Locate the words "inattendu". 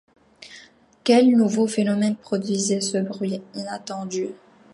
3.53-4.29